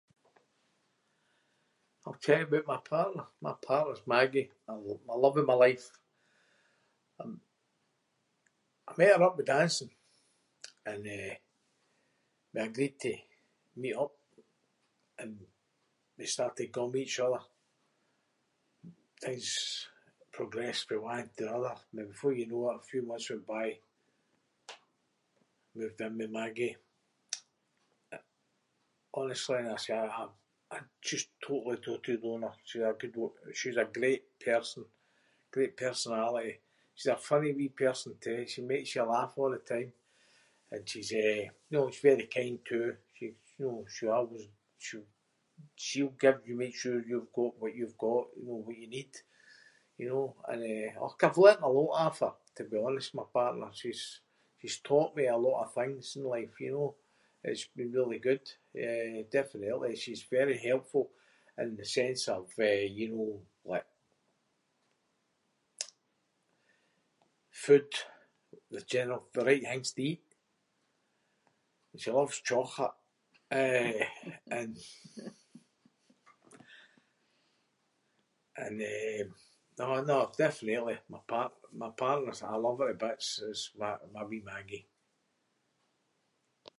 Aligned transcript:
I’ll 2.05 2.15
tell 2.25 2.39
you 2.39 2.43
aboot 2.47 2.67
my 2.73 2.77
partner? 2.93 3.25
My 3.47 3.53
partner’s 3.69 4.07
Maggie- 4.13 4.51
l- 4.67 5.01
the 5.09 5.13
love 5.23 5.37
of 5.41 5.45
my 5.45 5.53
life. 5.65 5.85
I- 7.23 7.41
I 8.87 8.91
met 8.97 9.13
her 9.15 9.23
up 9.27 9.35
the 9.37 9.43
dancing 9.55 9.93
and, 10.91 11.01
eh, 11.19 11.37
we 12.51 12.59
agreed 12.69 12.97
to 13.03 13.13
meet 13.81 13.93
up 14.03 14.13
and 15.21 15.33
we 16.17 16.25
started 16.35 16.71
going 16.77 16.91
with 16.93 17.01
each 17.05 17.19
other. 17.25 17.43
Things 19.23 19.49
progressed 20.37 20.85
fae 20.89 20.97
one 21.11 21.27
to 21.35 21.41
the 21.45 21.51
other 21.57 21.75
and 21.97 22.09
before 22.13 22.33
you 22.39 22.45
know 22.51 22.65
it 22.71 22.77
a 22.77 22.81
few 22.91 23.03
months 23.09 23.29
went 23.29 23.45
by, 23.55 23.67
moved 25.77 25.99
in 26.05 26.13
with 26.19 26.31
Maggie- 26.37 26.77
honestly 29.19 29.55
and 29.59 29.67
I’m 29.67 30.33
[inc] 30.33 30.33
I 30.71 30.79
just 31.09 31.27
totally 31.47 31.75
doted 31.85 32.21
on 32.31 32.41
her. 32.45 32.55
She's 32.67 32.81
a 32.81 32.93
good 33.01 33.13
wom- 33.19 33.39
she’s 33.59 33.75
a 33.75 33.83
great 33.99 34.25
person. 34.47 34.83
Great 35.55 35.73
personality. 35.85 36.55
She's 36.95 37.07
a 37.07 37.17
funny 37.29 37.51
wee 37.57 37.67
person 37.83 38.11
too. 38.23 38.39
She 38.53 38.61
makes 38.73 38.91
you 38.95 39.03
laugh 39.15 39.33
a’ 39.41 39.45
the 39.53 39.59
time 39.73 39.91
and 40.71 40.83
she’s, 40.89 41.11
eh, 41.25 41.45
you 41.69 41.73
know, 41.77 41.87
she’s 41.91 42.01
very 42.09 42.25
kind 42.37 42.57
too. 42.69 42.87
She- 43.15 43.35
you 43.57 43.65
know, 43.65 43.85
[inc] 43.85 43.89
she’ll 45.79 46.15
give 46.23 46.39
y- 46.47 46.53
make 46.63 46.75
sure 46.81 47.05
you’ve 47.09 47.33
got 47.39 47.53
what 47.61 47.75
you’ve 47.77 47.97
got, 48.07 48.25
you 48.37 48.43
know, 48.43 48.63
what 48.65 48.77
you 48.81 48.87
need, 48.97 49.13
you 49.99 50.07
know? 50.11 50.25
And, 50.49 50.61
eh- 50.73 50.93
och 51.05 51.15
I’ve 51.25 51.37
learned 51.43 51.63
a 51.63 51.67
lot 51.77 51.93
off 52.07 52.19
her 52.23 52.33
to 52.55 52.61
be 52.71 52.77
honest, 52.85 53.13
my 53.19 53.25
partner. 53.37 53.69
She’s- 53.79 54.17
she’s 54.59 54.79
taught 54.87 55.17
me 55.17 55.25
a 55.27 55.35
lot 55.47 55.59
of 55.65 55.73
things 55.77 56.05
in 56.17 56.23
life, 56.35 56.55
you 56.65 56.71
know, 56.77 56.91
that's 57.43 57.65
been 57.77 57.91
really 57.97 58.19
good, 58.29 58.45
eh, 58.85 59.19
definitely. 59.37 59.91
She’s 60.03 60.21
very 60.37 60.57
helpful 60.69 61.05
in 61.61 61.69
the 61.79 61.85
sense 61.97 62.23
of, 62.37 62.45
eh, 62.69 62.83
you 62.99 63.07
know, 63.13 63.31
like 63.71 63.87
food- 67.63 68.05
the 68.73 68.81
general- 68.93 69.27
the 69.35 69.43
right 69.47 69.61
things 69.67 69.89
to 69.95 70.01
eat. 70.11 70.23
And 71.93 71.97
she 72.01 72.11
loves 72.19 72.41
chocolate, 72.49 72.93
eh, 73.61 74.03
and- 74.57 74.77
and 78.63 78.75
eh- 78.93 79.31
no, 79.79 79.87
no 80.11 80.19
definitely 80.43 80.97
my 81.13 81.19
part- 81.31 81.61
my 81.83 81.89
partner's- 82.03 82.43
I 82.43 82.55
love 82.65 82.77
her 82.81 82.91
to 82.93 82.93
bits 83.03 83.29
is 83.51 83.59
my- 83.81 83.97
my 84.15 84.23
wee 84.29 84.41
Maggie. 84.49 84.85